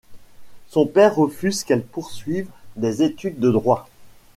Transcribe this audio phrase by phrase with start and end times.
[0.67, 3.87] Son père refuse qu'elle poursuive des études de droit.